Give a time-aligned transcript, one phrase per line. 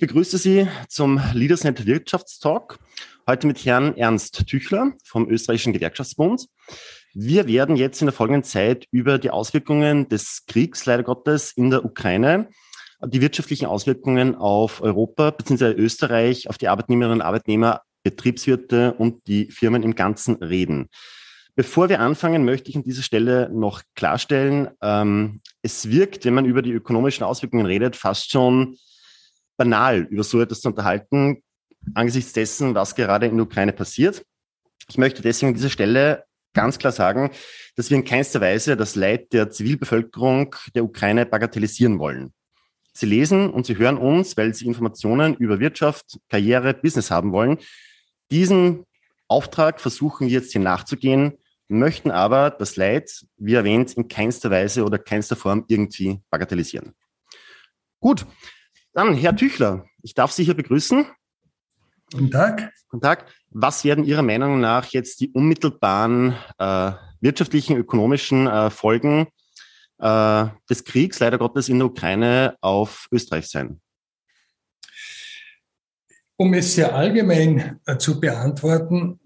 [0.00, 2.78] begrüße Sie zum Leadersnet Wirtschaftstalk.
[3.26, 6.46] Heute mit Herrn Ernst Tüchler vom Österreichischen Gewerkschaftsbund.
[7.12, 11.68] Wir werden jetzt in der folgenden Zeit über die Auswirkungen des Kriegs, leider Gottes, in
[11.68, 12.48] der Ukraine,
[13.04, 15.72] die wirtschaftlichen Auswirkungen auf Europa bzw.
[15.72, 20.88] Österreich, auf die Arbeitnehmerinnen und Arbeitnehmer, Betriebswirte und die Firmen im Ganzen reden.
[21.56, 26.46] Bevor wir anfangen, möchte ich an dieser Stelle noch klarstellen, ähm, es wirkt, wenn man
[26.46, 28.78] über die ökonomischen Auswirkungen redet, fast schon
[29.60, 31.42] banal, über so etwas zu unterhalten,
[31.92, 34.24] angesichts dessen, was gerade in der Ukraine passiert.
[34.88, 36.24] Ich möchte deswegen an dieser Stelle
[36.54, 37.30] ganz klar sagen,
[37.76, 42.32] dass wir in keinster Weise das Leid der Zivilbevölkerung der Ukraine bagatellisieren wollen.
[42.94, 47.58] Sie lesen und Sie hören uns, weil Sie Informationen über Wirtschaft, Karriere, Business haben wollen.
[48.30, 48.86] Diesen
[49.28, 51.34] Auftrag versuchen wir jetzt hier nachzugehen,
[51.68, 56.94] möchten aber das Leid, wie erwähnt, in keinster Weise oder keinster Form irgendwie bagatellisieren.
[58.00, 58.24] Gut,
[58.92, 61.06] dann Herr Tüchler, ich darf Sie hier begrüßen.
[62.12, 62.72] Guten Tag.
[62.88, 63.32] Guten Tag.
[63.50, 69.28] Was werden Ihrer Meinung nach jetzt die unmittelbaren äh, wirtschaftlichen, ökonomischen äh, Folgen
[69.98, 73.80] äh, des Kriegs, leider Gottes, in der Ukraine auf Österreich sein?
[76.36, 79.20] Um es sehr allgemein äh, zu beantworten,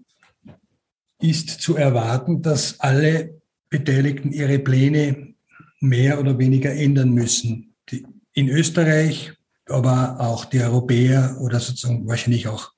[1.19, 5.33] ist zu erwarten, dass alle Beteiligten ihre Pläne
[5.79, 7.75] mehr oder weniger ändern müssen.
[7.89, 9.33] Die, in Österreich,
[9.69, 12.71] aber auch die Europäer oder sozusagen wahrscheinlich auch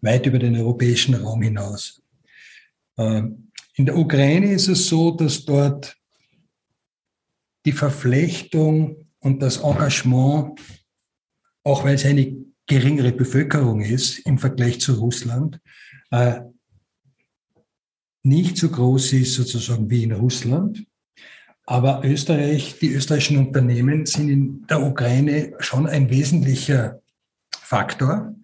[0.00, 2.02] weit über den europäischen Raum hinaus.
[2.96, 5.96] Ähm, in der Ukraine ist es so, dass dort
[7.64, 10.60] die Verflechtung und das Engagement,
[11.64, 12.36] auch weil es eine
[12.66, 15.60] geringere Bevölkerung ist im Vergleich zu Russland,
[16.10, 16.40] äh,
[18.22, 20.84] nicht so groß ist sozusagen wie in Russland.
[21.70, 27.02] Aber Österreich, die österreichischen Unternehmen sind in der Ukraine schon ein wesentlicher
[27.60, 28.34] Faktor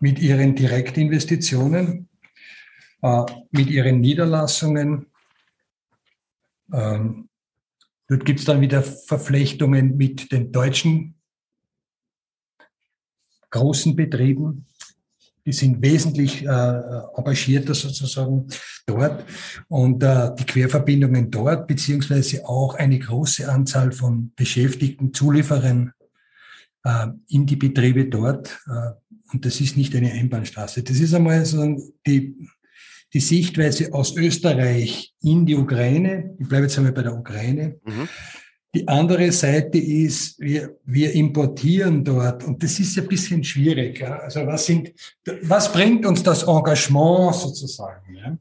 [0.00, 2.08] mit ihren Direktinvestitionen,
[3.02, 5.04] äh, mit ihren Niederlassungen.
[6.72, 7.28] Ähm,
[8.08, 11.20] dort gibt es dann wieder Verflechtungen mit den deutschen
[13.50, 14.64] großen Betrieben.
[15.44, 18.46] Die sind wesentlich äh, engagierter sozusagen
[18.86, 19.24] dort.
[19.68, 25.92] Und äh, die Querverbindungen dort, beziehungsweise auch eine große Anzahl von Beschäftigten, Zulieferern
[26.84, 28.60] äh, in die Betriebe dort.
[28.66, 28.92] Äh,
[29.32, 30.82] und das ist nicht eine Einbahnstraße.
[30.82, 31.76] Das ist einmal so
[32.06, 32.36] die,
[33.12, 36.36] die Sichtweise aus Österreich in die Ukraine.
[36.38, 37.80] Ich bleibe jetzt einmal bei der Ukraine.
[37.84, 38.08] Mhm.
[38.74, 44.00] Die andere Seite ist, wir, wir importieren dort und das ist ein bisschen schwierig.
[44.00, 44.16] Ja?
[44.20, 44.92] Also was sind,
[45.42, 48.14] was bringt uns das Engagement sozusagen?
[48.14, 48.38] Ja?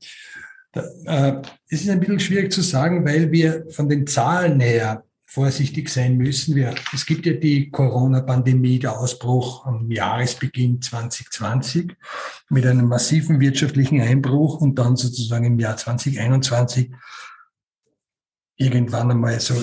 [0.72, 5.04] Da, äh, es ist ein bisschen schwierig zu sagen, weil wir von den Zahlen her
[5.32, 6.56] vorsichtig sein müssen.
[6.56, 11.94] Wir, es gibt ja die Corona-Pandemie, der Ausbruch am Jahresbeginn 2020
[12.50, 16.92] mit einem massiven wirtschaftlichen Einbruch und dann sozusagen im Jahr 2021
[18.62, 19.56] irgendwann einmal so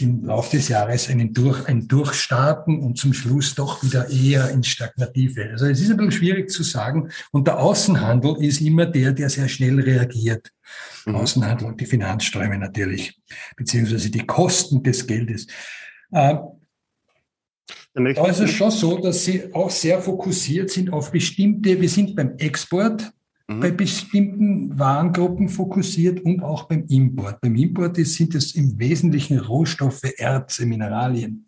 [0.00, 4.68] im Laufe des Jahres einen Durch, ein Durchstarten und zum Schluss doch wieder eher ins
[4.68, 5.50] Stagnative.
[5.50, 7.10] Also es ist ein bisschen schwierig zu sagen.
[7.32, 10.52] Und der Außenhandel ist immer der, der sehr schnell reagiert.
[11.06, 11.16] Mhm.
[11.16, 13.18] Außenhandel und die Finanzströme natürlich,
[13.56, 15.46] beziehungsweise die Kosten des Geldes.
[16.10, 16.36] Äh,
[17.94, 22.14] da ist es schon so, dass sie auch sehr fokussiert sind auf bestimmte, wir sind
[22.14, 23.10] beim Export,
[23.48, 23.60] mhm.
[23.60, 27.40] bei bestimmten Warengruppen fokussiert und auch beim Import.
[27.40, 31.46] Beim Import sind es im Wesentlichen Rohstoffe, Erze, Mineralien,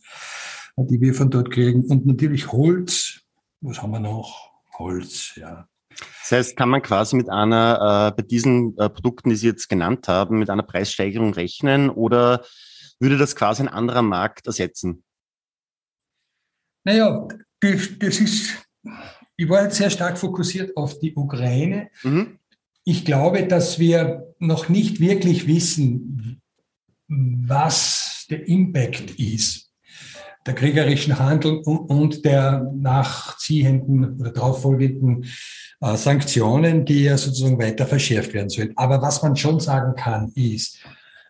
[0.77, 1.85] die wir von dort kriegen.
[1.85, 3.21] Und natürlich Holz.
[3.61, 4.53] Was haben wir noch?
[4.79, 5.69] Holz, ja.
[5.91, 9.69] Das heißt, kann man quasi mit einer, äh, bei diesen äh, Produkten, die Sie jetzt
[9.69, 12.45] genannt haben, mit einer Preissteigerung rechnen oder
[13.01, 15.03] würde das quasi ein anderer Markt ersetzen?
[16.85, 17.27] Naja,
[17.61, 18.69] das, das ist
[19.39, 21.89] ich war jetzt sehr stark fokussiert auf die Ukraine.
[22.03, 22.39] Mhm.
[22.85, 26.43] Ich glaube, dass wir noch nicht wirklich wissen,
[27.07, 29.69] was der Impact ist
[30.49, 35.27] der kriegerischen Handel und der nachziehenden oder darauffolgenden
[35.81, 38.73] äh, Sanktionen, die ja sozusagen weiter verschärft werden sollen.
[38.77, 40.79] Aber was man schon sagen kann, ist,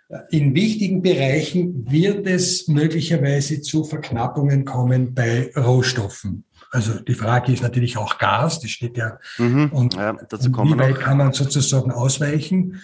[0.08, 6.44] äh, in wichtigen Bereichen wird es möglicherweise zu Verknappungen kommen bei Rohstoffen.
[6.70, 9.18] Also die Frage ist natürlich auch Gas, das steht ja.
[9.38, 12.80] Mhm, und, ja, dazu kommen wie weit kann man sozusagen ausweichen?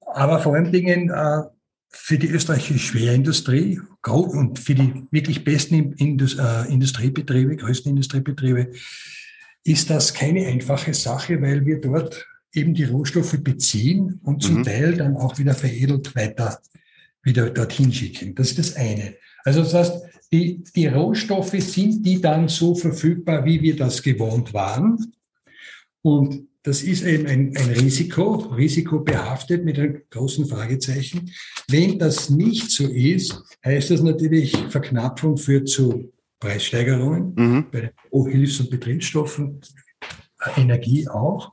[0.00, 1.42] Aber vor allen Dingen äh,
[1.88, 8.72] für die österreichische Schwerindustrie und für die wirklich besten Indus, äh, Industriebetriebe, größten Industriebetriebe,
[9.64, 14.64] ist das keine einfache Sache, weil wir dort eben die Rohstoffe beziehen und zum mhm.
[14.64, 16.60] Teil dann auch wieder veredelt weiter
[17.24, 18.34] wieder dorthin schicken.
[18.34, 19.16] Das ist das eine.
[19.44, 20.02] Also das heißt,
[20.34, 25.14] die, die Rohstoffe sind die dann so verfügbar, wie wir das gewohnt waren.
[26.02, 31.30] Und das ist eben ein, ein Risiko, risikobehaftet mit einem großen Fragezeichen.
[31.68, 37.66] Wenn das nicht so ist, heißt das natürlich, Verknappung führt zu Preissteigerungen mhm.
[37.70, 39.60] bei den Hilfs- und Betriebsstoffen,
[40.56, 41.52] Energie auch.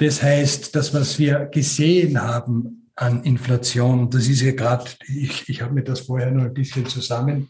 [0.00, 5.62] Das heißt, das, was wir gesehen haben an Inflation, das ist ja gerade, ich, ich
[5.62, 7.48] habe mir das vorher noch ein bisschen zusammen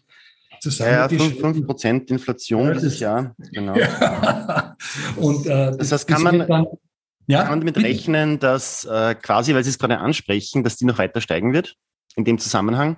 [0.65, 3.35] ja, 5, Prozent Inflation ja, dieses Jahr.
[3.53, 3.75] Genau.
[3.81, 4.77] Ja.
[5.17, 6.67] Und, äh, das heißt, kann man, dann,
[7.27, 10.85] ja, kann man damit rechnen, dass äh, quasi, weil Sie es gerade ansprechen, dass die
[10.85, 11.77] noch weiter steigen wird
[12.17, 12.97] in dem Zusammenhang?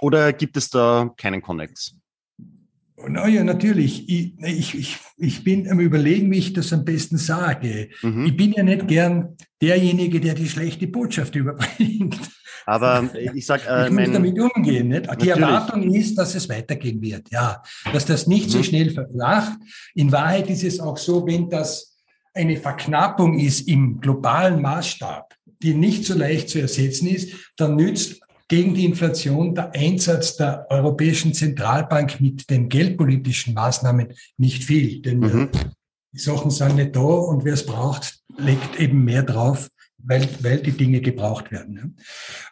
[0.00, 1.94] Oder gibt es da keinen Connex?
[3.08, 4.08] Naja, natürlich.
[4.08, 7.90] Ich, ich, ich, ich bin am Überlegen, wie ich das am besten sage.
[8.02, 8.26] Mhm.
[8.26, 12.18] Ich bin ja nicht gern derjenige, der die schlechte Botschaft überbringt.
[12.66, 14.88] Aber ich sage, äh, ich muss damit umgehen.
[14.88, 15.08] Nicht?
[15.22, 17.30] Die Erwartung ist, dass es weitergehen wird.
[17.30, 17.62] Ja,
[17.92, 18.50] dass das nicht mhm.
[18.50, 19.58] so schnell verflacht.
[19.94, 21.96] In Wahrheit ist es auch so, wenn das
[22.34, 28.20] eine Verknappung ist im globalen Maßstab, die nicht so leicht zu ersetzen ist, dann nützt
[28.48, 35.00] gegen die Inflation der Einsatz der Europäischen Zentralbank mit den geldpolitischen Maßnahmen nicht viel.
[35.00, 35.48] Denn mhm.
[36.12, 40.60] die Sachen sind nicht da und wer es braucht, legt eben mehr drauf, weil, weil
[40.60, 41.96] die Dinge gebraucht werden.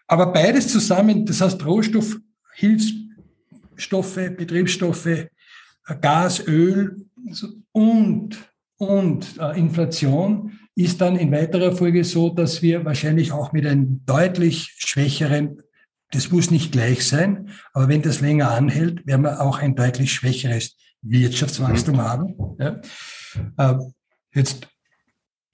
[0.07, 2.17] Aber beides zusammen, das heißt Rohstoff,
[2.55, 5.27] Hilfsstoffe, Betriebsstoffe,
[6.01, 7.07] Gas, Öl
[7.73, 8.39] und,
[8.77, 14.01] und äh, Inflation ist dann in weiterer Folge so, dass wir wahrscheinlich auch mit einem
[14.07, 15.63] deutlich schwächeren,
[16.13, 20.13] das muss nicht gleich sein, aber wenn das länger anhält, werden wir auch ein deutlich
[20.13, 22.01] schwächeres Wirtschaftswachstum mhm.
[22.01, 22.35] haben.
[22.59, 22.81] Ja.
[23.57, 23.79] Äh,
[24.35, 24.69] jetzt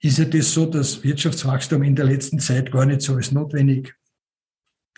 [0.01, 3.95] ist ja das so, dass Wirtschaftswachstum in der letzten Zeit gar nicht so als notwendig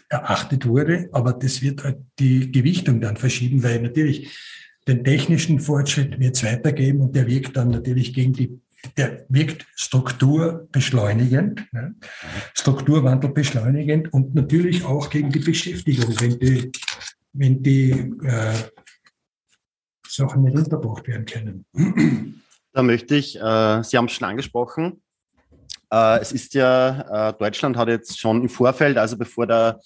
[0.09, 4.37] erachtet wurde, aber das wird halt die Gewichtung dann verschieben, weil natürlich
[4.87, 8.59] den technischen Fortschritt wird es weitergeben und der wirkt dann natürlich gegen die,
[8.97, 11.95] der wirkt strukturbeschleunigend, ne?
[12.53, 16.71] Strukturwandel beschleunigend und natürlich auch gegen die Beschäftigung, wenn die,
[17.33, 17.91] wenn die
[18.23, 18.53] äh,
[20.07, 22.41] Sachen nicht unterbracht werden können.
[22.73, 25.01] Da möchte ich, äh, Sie haben es schon angesprochen,
[25.91, 29.81] äh, es ist ja, äh, Deutschland hat jetzt schon im Vorfeld, also bevor der,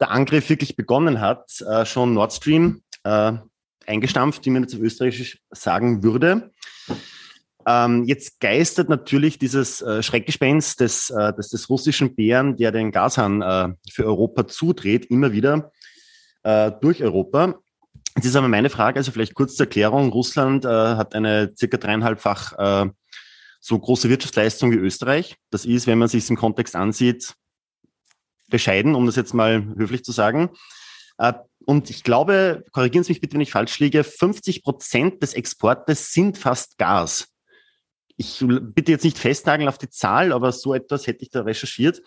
[0.00, 3.32] der Angriff wirklich begonnen hat, äh, schon Nord Stream äh,
[3.86, 6.52] eingestampft, wie man jetzt auf Österreichisch sagen würde.
[7.66, 12.92] Ähm, jetzt geistert natürlich dieses äh, Schreckgespenst des, äh, des, des russischen Bären, der den
[12.92, 15.72] Gashahn äh, für Europa zudreht, immer wieder
[16.42, 17.54] äh, durch Europa.
[18.16, 20.10] Jetzt ist aber meine Frage, also vielleicht kurz zur Erklärung.
[20.10, 22.90] Russland äh, hat eine circa dreieinhalbfach äh,
[23.60, 25.36] so große Wirtschaftsleistung wie Österreich.
[25.50, 27.34] Das ist, wenn man sich im Kontext ansieht,
[28.50, 30.50] bescheiden, um das jetzt mal höflich zu sagen.
[31.64, 36.12] Und ich glaube, korrigieren Sie mich bitte, wenn ich falsch liege, 50 Prozent des Exportes
[36.12, 37.33] sind fast Gas.
[38.16, 42.00] Ich bitte jetzt nicht festnageln auf die Zahl, aber so etwas hätte ich da recherchiert.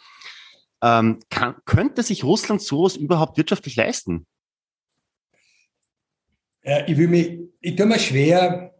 [0.81, 4.25] Ähm, kann, könnte sich Russland sowas überhaupt wirtschaftlich leisten?
[6.61, 8.75] Äh, ich, will mich, ich tue mir schwer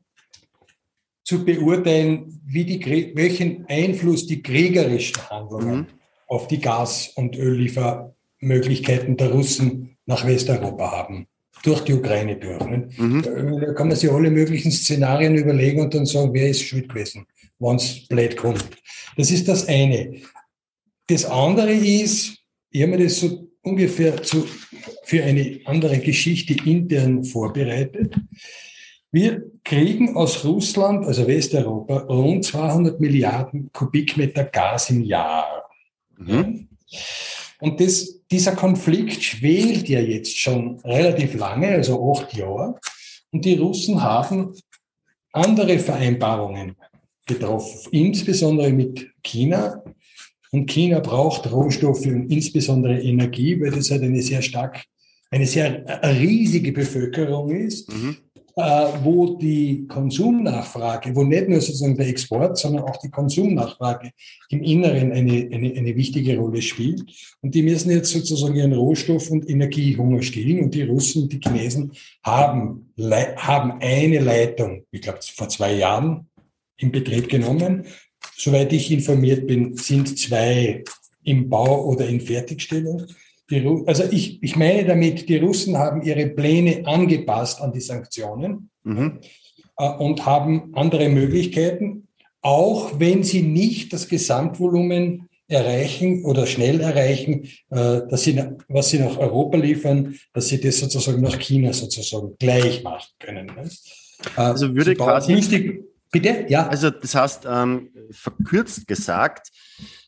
[1.24, 5.88] zu beurteilen, wie die, welchen Einfluss die kriegerischen Handlungen mhm.
[6.28, 11.28] auf die Gas- und Ölliefermöglichkeiten der Russen nach Westeuropa haben.
[11.64, 12.66] Durch die Ukraine durch.
[12.98, 13.22] Mhm.
[13.24, 17.26] Da kann man sich alle möglichen Szenarien überlegen und dann sagen, wer ist schuld gewesen,
[17.60, 18.68] wenn es blöd kommt.
[19.18, 20.22] Das ist das eine.
[21.08, 22.38] Das andere ist,
[22.70, 24.48] ich habe mir das so ungefähr zu,
[25.04, 28.16] für eine andere Geschichte intern vorbereitet.
[29.12, 35.70] Wir kriegen aus Russland, also Westeuropa, rund 200 Milliarden Kubikmeter Gas im Jahr.
[36.18, 36.68] Mhm.
[37.60, 42.80] Und das, dieser Konflikt schwelt ja jetzt schon relativ lange, also acht Jahre.
[43.32, 44.54] Und die Russen haben
[45.32, 46.76] andere Vereinbarungen
[47.26, 49.84] getroffen, insbesondere mit China,
[50.52, 54.84] und China braucht Rohstoffe und insbesondere Energie, weil das halt eine sehr stark,
[55.30, 55.84] eine sehr
[56.20, 58.18] riesige Bevölkerung ist, mhm.
[58.58, 64.12] Äh, wo die Konsumnachfrage, wo nicht nur sozusagen der Export, sondern auch die Konsumnachfrage
[64.50, 67.04] im Inneren eine, eine, eine wichtige Rolle spielt.
[67.42, 70.66] Und die müssen jetzt sozusagen ihren Rohstoff- und Energiehunger stillen.
[70.66, 71.92] Und die Russen und die Chinesen
[72.24, 72.94] haben,
[73.38, 76.28] haben eine Leitung, ich glaube vor zwei Jahren,
[76.80, 77.86] in Betrieb genommen
[78.40, 80.84] Soweit ich informiert bin, sind zwei
[81.24, 83.08] im Bau oder in Fertigstellung.
[83.86, 89.20] Also ich, ich meine damit, die Russen haben ihre Pläne angepasst an die Sanktionen mhm.
[89.78, 92.08] äh, und haben andere Möglichkeiten,
[92.42, 99.00] auch wenn sie nicht das Gesamtvolumen erreichen oder schnell erreichen, äh, dass sie, was sie
[99.00, 103.48] nach Europa liefern, dass sie das sozusagen nach China sozusagen gleich machen können.
[103.48, 103.70] Ne?
[104.36, 105.84] Äh, also würde quasi.
[106.10, 106.46] Bitte?
[106.48, 106.68] Ja.
[106.68, 109.50] Also das heißt, ähm, verkürzt gesagt,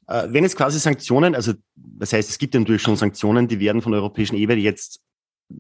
[0.09, 3.81] wenn es quasi Sanktionen, also das heißt, es gibt ja natürlich schon Sanktionen, die werden
[3.81, 5.01] von der europäischen Ebene jetzt,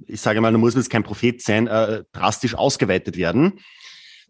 [0.07, 3.59] ich sage mal, da muss man jetzt kein Prophet sein, äh, drastisch ausgeweitet werden.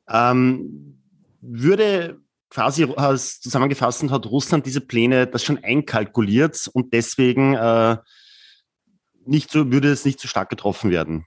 [0.10, 1.02] Ähm,
[1.42, 2.88] würde quasi
[3.42, 7.98] zusammengefasst hat Russland diese Pläne das schon einkalkuliert und deswegen äh,
[9.26, 11.26] nicht so, würde es nicht so stark getroffen werden.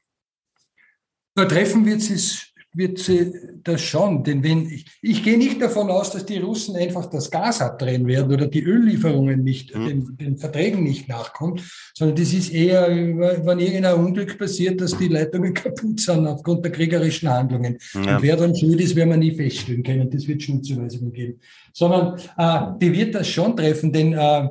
[1.35, 4.25] Na, treffen wird es wird sie das schon.
[4.25, 8.07] Denn wenn ich, ich gehe nicht davon aus, dass die Russen einfach das Gas abdrehen
[8.07, 9.87] werden oder die Öllieferungen nicht, mhm.
[9.87, 11.61] den, den, Verträgen nicht nachkommen,
[11.95, 16.73] sondern das ist eher, wenn irgendein Unglück passiert, dass die Leitungen kaputt sind aufgrund der
[16.73, 17.79] kriegerischen Handlungen.
[17.95, 18.17] Ja.
[18.17, 20.11] Und wer dann schuld ist, werden wir nie feststellen können.
[20.11, 21.41] Das wird Schuldzuweisungen geben.
[21.73, 24.49] Sondern äh, die wird das schon treffen, denn äh,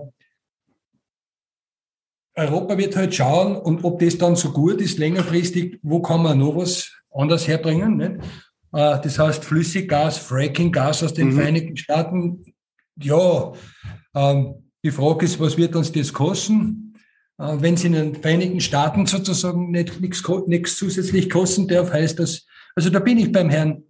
[2.35, 6.39] Europa wird halt schauen, und ob das dann so gut ist, längerfristig, wo kann man
[6.39, 7.97] noch was anders herbringen.
[7.97, 8.11] Nicht?
[8.73, 11.33] Äh, das heißt Flüssiggas, Fracking-Gas aus den mhm.
[11.33, 12.45] Vereinigten Staaten.
[13.01, 13.53] Ja,
[14.15, 16.95] ähm, die Frage ist, was wird uns das kosten?
[17.37, 22.45] Äh, wenn es in den Vereinigten Staaten sozusagen nichts zusätzlich kosten darf, heißt das,
[22.75, 23.83] also da bin ich beim Herrn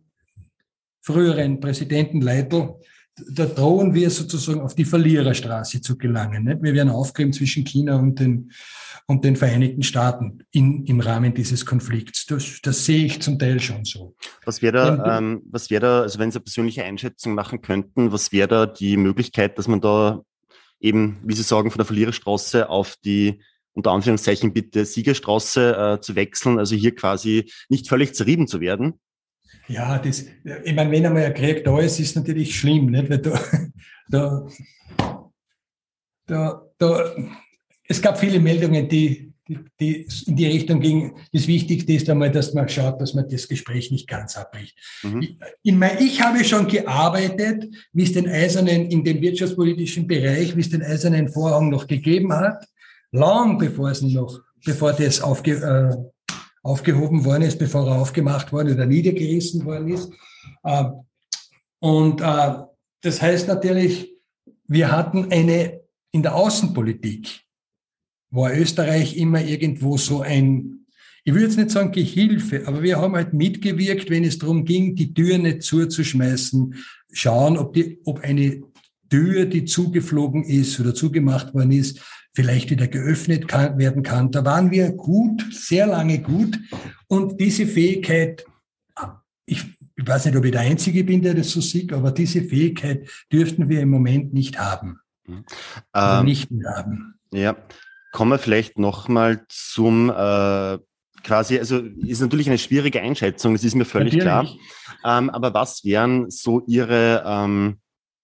[1.01, 2.75] früheren Präsidenten Leitl,
[3.15, 6.46] da drohen wir sozusagen auf die Verliererstraße zu gelangen.
[6.46, 6.63] Nicht?
[6.63, 8.51] Wir werden aufgeben zwischen China und den,
[9.08, 12.25] und den Vereinigten Staaten in, im Rahmen dieses Konflikts.
[12.25, 14.15] Das, das sehe ich zum Teil schon so.
[14.46, 18.12] Was wäre da, ähm, was wäre da, also wenn Sie eine persönliche Einschätzung machen könnten,
[18.12, 20.22] was wäre da die Möglichkeit, dass man da
[20.80, 23.41] eben, wie Sie sagen, von der Verliererstraße auf die
[23.74, 29.00] unter Anführungszeichen bitte Siegerstraße äh, zu wechseln, also hier quasi nicht völlig zerrieben zu werden?
[29.72, 30.25] Ja, das,
[30.63, 33.10] ich meine, wenn einmal ein Krieg da ist, ist natürlich schlimm, nicht?
[33.10, 33.40] Weil da,
[34.10, 34.48] da,
[36.28, 37.16] da, da,
[37.88, 41.13] es gab viele Meldungen, die, die, die in die Richtung gingen.
[41.32, 44.78] Das Wichtigste ist einmal, dass man schaut, dass man das Gespräch nicht ganz abbricht.
[45.04, 45.38] Mhm.
[45.63, 50.62] Ich, mein, ich habe schon gearbeitet, wie es den Eisernen in dem wirtschaftspolitischen Bereich, wie
[50.62, 52.66] es den Eisernen Vorhang noch gegeben hat,
[53.12, 55.96] lang bevor es noch, bevor das aufge, äh,
[56.63, 60.12] aufgehoben worden ist, bevor er aufgemacht worden oder niedergerissen worden ist.
[60.63, 60.86] Äh,
[61.80, 62.53] und äh,
[63.01, 64.12] das heißt natürlich,
[64.68, 67.41] wir hatten eine, in der Außenpolitik
[68.30, 70.86] war Österreich immer irgendwo so ein,
[71.24, 74.96] ich würde jetzt nicht sagen Gehilfe, aber wir haben halt mitgewirkt, wenn es darum ging,
[74.96, 76.75] die Tür nicht zuzuschmeißen,
[77.12, 78.63] schauen, ob, die, ob eine
[79.10, 82.00] Tür, die zugeflogen ist oder zugemacht worden ist,
[82.33, 84.31] vielleicht wieder geöffnet kann, werden kann.
[84.31, 86.59] Da waren wir gut, sehr lange gut.
[87.07, 88.45] Und diese Fähigkeit,
[89.45, 92.43] ich, ich weiß nicht, ob ich der Einzige bin, der das so sieht, aber diese
[92.43, 95.00] Fähigkeit dürften wir im Moment nicht haben.
[95.27, 95.45] Mhm.
[95.93, 97.15] Ähm, nicht mehr haben.
[97.33, 97.57] Ja,
[98.11, 100.77] kommen wir vielleicht nochmal zum äh,
[101.23, 104.57] quasi, also ist natürlich eine schwierige Einschätzung, das ist mir völlig natürlich.
[105.03, 105.19] klar.
[105.19, 107.79] Ähm, aber was wären so Ihre ähm,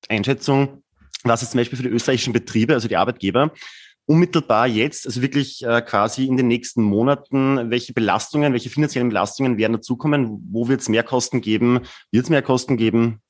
[0.09, 0.83] Einschätzung,
[1.23, 3.51] was es zum Beispiel für die österreichischen Betriebe, also die Arbeitgeber,
[4.07, 9.57] unmittelbar jetzt, also wirklich äh, quasi in den nächsten Monaten, welche Belastungen, welche finanziellen Belastungen
[9.57, 10.47] werden dazukommen?
[10.49, 11.81] Wo wird es mehr Kosten geben?
[12.11, 13.21] Wird es mehr Kosten geben?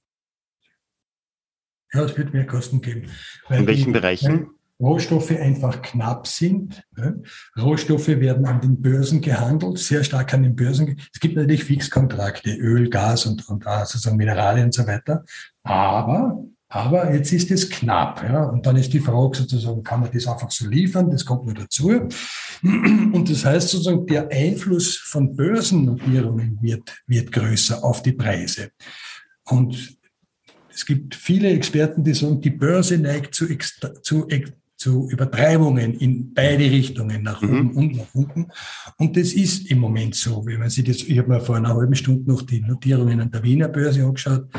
[1.94, 3.10] Ja, es wird mehr Kosten geben.
[3.50, 4.52] in welchen Bereichen?
[4.80, 6.84] Rohstoffe einfach knapp sind.
[7.60, 11.00] Rohstoffe werden an den Börsen gehandelt, sehr stark an den Börsen.
[11.12, 15.26] Es gibt natürlich Fixkontrakte, Öl, Gas und, und sozusagen Mineralien und so weiter.
[15.64, 18.22] Aber aber jetzt ist es knapp.
[18.24, 18.44] Ja?
[18.44, 21.10] Und dann ist die Frage sozusagen, kann man das einfach so liefern?
[21.10, 21.90] Das kommt nur dazu.
[22.62, 28.72] Und das heißt sozusagen, der Einfluss von Börsennotierungen wird, wird größer auf die Preise.
[29.46, 29.98] Und
[30.74, 33.48] es gibt viele Experten, die sagen, die Börse neigt zu,
[34.02, 34.28] zu,
[34.76, 37.50] zu Übertreibungen in beide Richtungen, nach mhm.
[37.50, 38.48] oben und nach unten.
[38.98, 40.46] Und das ist im Moment so.
[40.46, 43.32] Wenn man sich das, ich habe mir vor einer halben Stunde noch die Notierungen an
[43.32, 44.50] der Wiener Börse angeschaut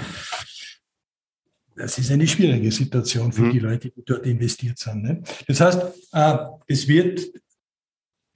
[1.78, 3.52] das ist eine schwierige Situation für mhm.
[3.52, 5.02] die Leute, die dort investiert sind.
[5.02, 5.23] Ne?
[5.47, 5.80] Das heißt,
[6.12, 7.26] äh, es wird,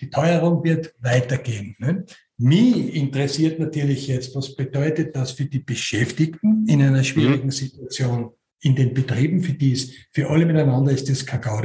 [0.00, 1.76] die Teuerung wird weitergehen.
[1.78, 2.04] Ne?
[2.38, 7.52] Mich interessiert natürlich jetzt, was bedeutet das für die Beschäftigten in einer schwierigen mhm.
[7.52, 8.30] Situation
[8.60, 11.60] in den Betrieben, für die es, für alle miteinander ist das Kakao.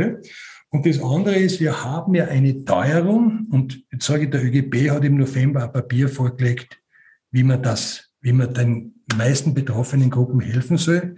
[0.70, 4.90] Und das andere ist, wir haben ja eine Teuerung und jetzt sage ich, der ÖGB
[4.90, 6.82] hat im November ein Papier vorgelegt,
[7.32, 11.16] wie man das, wie man den meisten betroffenen Gruppen helfen soll.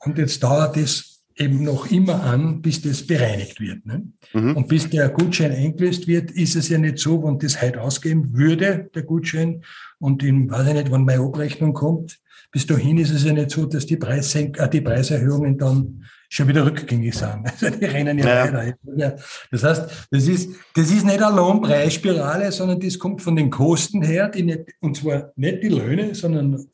[0.00, 3.86] Und jetzt dauert es eben noch immer an, bis das bereinigt wird.
[3.86, 4.04] Ne?
[4.34, 4.56] Mhm.
[4.56, 8.36] Und bis der Gutschein eingelöst wird, ist es ja nicht so, wenn das heute ausgeben
[8.36, 9.62] würde, der Gutschein,
[9.98, 13.50] und in, weiß ich nicht, wann meine Abrechnung kommt, bis dahin ist es ja nicht
[13.50, 17.44] so, dass die, Preissenk äh, die Preiserhöhungen dann schon wieder rückgängig sind.
[17.44, 18.52] Also die rennen ja, ja.
[18.52, 19.16] weiter.
[19.50, 24.02] Das heißt, das ist, das ist nicht eine Lohnpreisspirale, sondern das kommt von den Kosten
[24.02, 26.66] her, die nicht, und zwar nicht die Löhne, sondern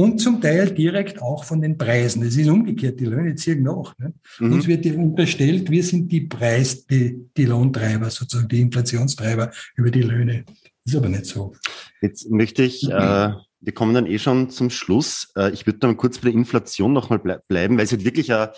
[0.00, 2.22] und zum Teil direkt auch von den Preisen.
[2.22, 3.98] Es ist umgekehrt, die Löhne ziehen nach.
[3.98, 4.14] Ne?
[4.38, 4.52] Mhm.
[4.54, 10.00] Uns wird unterstellt, wir sind die Preis, die, die Lohntreiber, sozusagen die Inflationstreiber über die
[10.00, 10.46] Löhne.
[10.86, 11.52] Ist aber nicht so.
[12.00, 15.32] Jetzt möchte ich, äh, wir kommen dann eh schon zum Schluss.
[15.36, 18.32] Äh, ich würde dann kurz bei der Inflation nochmal ble bleiben, weil es halt wirklich
[18.32, 18.48] ein,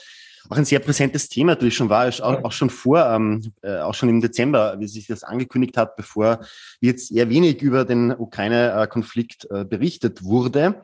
[0.49, 3.95] auch ein sehr präsentes Thema natürlich schon war, auch, auch schon vor, ähm, äh, auch
[3.95, 6.39] schon im Dezember, wie sich das angekündigt hat, bevor
[6.81, 10.83] jetzt eher wenig über den Ukraine-Konflikt äh, berichtet wurde äh,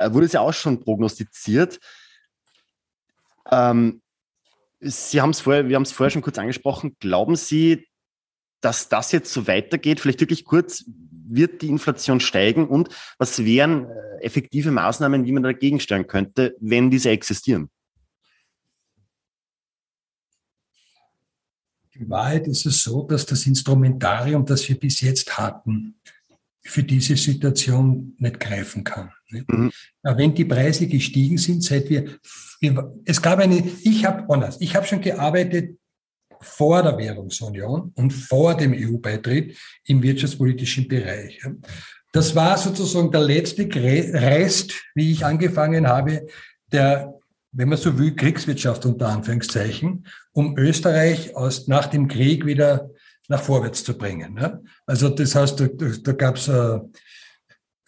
[0.00, 1.80] wurde es ja auch schon prognostiziert.
[3.50, 4.02] Ähm,
[4.80, 6.96] Sie haben es vorher, wir haben es vorher schon kurz angesprochen.
[7.00, 7.88] Glauben Sie,
[8.60, 10.00] dass das jetzt so weitergeht?
[10.00, 10.84] Vielleicht wirklich kurz,
[11.28, 16.56] wird die Inflation steigen und was wären äh, effektive Maßnahmen, wie man dagegen steuern könnte,
[16.60, 17.68] wenn diese existieren?
[21.92, 25.98] In Wahrheit ist es so, dass das Instrumentarium, das wir bis jetzt hatten,
[26.62, 29.12] für diese Situation nicht greifen kann.
[29.30, 29.72] Mhm.
[30.02, 32.18] Wenn die Preise gestiegen sind, seit wir,
[33.04, 35.78] es gab eine, ich habe anders, ich habe schon gearbeitet
[36.40, 41.40] vor der Währungsunion und vor dem EU-Beitritt im wirtschaftspolitischen Bereich.
[42.12, 46.26] Das war sozusagen der letzte Rest, wie ich angefangen habe,
[46.72, 47.14] der,
[47.52, 52.90] wenn man so will, Kriegswirtschaft unter Anführungszeichen, um Österreich aus, nach dem Krieg wieder
[53.28, 54.38] nach vorwärts zu bringen.
[54.86, 56.78] Also das heißt, da, da gab es äh,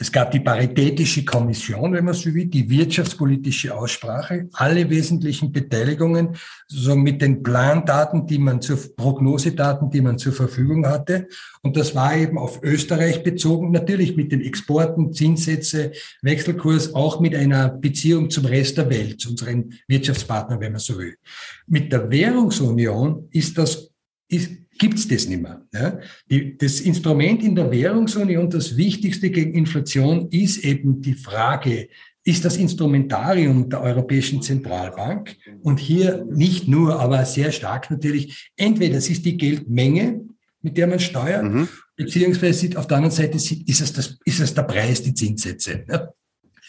[0.00, 6.36] es gab die Paritätische Kommission, wenn man so will, die wirtschaftspolitische Aussprache, alle wesentlichen Beteiligungen,
[6.68, 11.26] so mit den Plandaten, die man zur Prognosedaten, die man zur Verfügung hatte.
[11.62, 15.90] Und das war eben auf Österreich bezogen, natürlich mit den Exporten, Zinssätze,
[16.22, 20.96] Wechselkurs, auch mit einer Beziehung zum Rest der Welt, zu unseren Wirtschaftspartnern, wenn man so
[20.96, 21.16] will.
[21.66, 23.90] Mit der Währungsunion ist das,
[24.28, 25.66] ist, gibt es das nicht mehr.
[25.72, 25.98] Ja?
[26.30, 31.88] Die, das Instrument in der Währungsunion, das Wichtigste gegen Inflation, ist eben die Frage,
[32.24, 38.98] ist das Instrumentarium der Europäischen Zentralbank und hier nicht nur, aber sehr stark natürlich, entweder
[38.98, 40.20] es ist die Geldmenge,
[40.60, 41.68] mit der man steuert, mhm.
[41.96, 45.84] beziehungsweise auf der anderen Seite ist es, das, ist es der Preis, die Zinssätze.
[45.88, 46.08] Ja?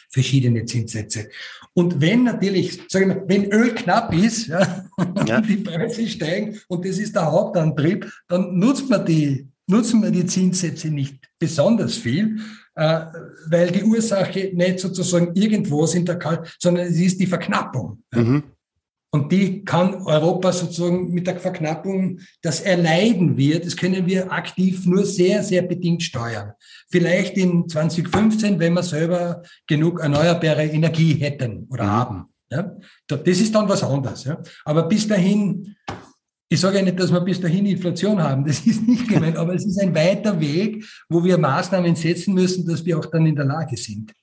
[0.09, 1.29] Verschiedene Zinssätze.
[1.73, 4.85] Und wenn natürlich, sagen wir, wenn Öl knapp ist, ja,
[5.25, 5.37] ja.
[5.37, 10.11] und die Preise steigen und das ist der Hauptantrieb, dann nutzt man die, nutzen wir
[10.11, 12.39] die Zinssätze nicht besonders viel,
[12.75, 13.05] äh,
[13.47, 18.03] weil die Ursache nicht sozusagen irgendwo sind der Kalt, sondern es ist die Verknappung.
[18.13, 18.43] Mhm.
[19.11, 24.85] Und die kann Europa sozusagen mit der Verknappung, das erleiden wird, das können wir aktiv
[24.85, 26.53] nur sehr, sehr bedingt steuern.
[26.89, 32.25] Vielleicht in 2015, wenn wir selber genug erneuerbare Energie hätten oder haben.
[32.51, 32.75] Ja?
[33.07, 34.25] Das ist dann was anderes.
[34.25, 34.41] Ja?
[34.63, 35.75] Aber bis dahin,
[36.47, 39.55] ich sage ja nicht, dass wir bis dahin Inflation haben, das ist nicht gemeint, aber
[39.55, 43.35] es ist ein weiter Weg, wo wir Maßnahmen setzen müssen, dass wir auch dann in
[43.35, 44.13] der Lage sind.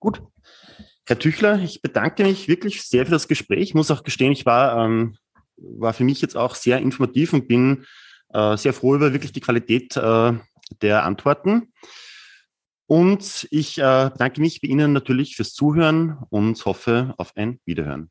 [0.00, 0.20] Gut,
[1.06, 3.60] Herr Tüchler, ich bedanke mich wirklich sehr für das Gespräch.
[3.60, 5.16] Ich muss auch gestehen, ich war, ähm,
[5.56, 7.84] war für mich jetzt auch sehr informativ und bin
[8.32, 10.32] äh, sehr froh über wirklich die Qualität äh,
[10.80, 11.72] der Antworten.
[12.86, 18.10] Und ich äh, bedanke mich bei Ihnen natürlich fürs Zuhören und hoffe auf ein Wiederhören.